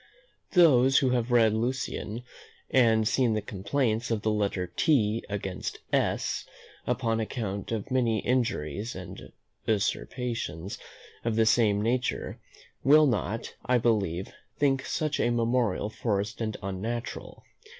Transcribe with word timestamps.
Those 0.53 0.97
who 0.97 1.11
have 1.11 1.29
read 1.29 1.53
Lucian, 1.53 2.23
and 2.71 3.07
seen 3.07 3.35
the 3.35 3.39
complaints 3.43 4.09
of 4.09 4.23
the 4.23 4.31
letter 4.31 4.65
T 4.65 5.23
against 5.29 5.77
S, 5.93 6.43
upon 6.87 7.19
account 7.19 7.71
of 7.71 7.91
many 7.91 8.17
injuries 8.17 8.95
and 8.95 9.31
usurpations 9.67 10.79
of 11.23 11.35
the 11.35 11.45
same 11.45 11.83
nature, 11.83 12.39
will 12.83 13.05
not, 13.05 13.53
I 13.63 13.77
believe, 13.77 14.33
think 14.57 14.87
such 14.87 15.19
a 15.19 15.29
memorial 15.29 15.91
forced 15.91 16.41
and 16.41 16.57
unnatural. 16.63 17.43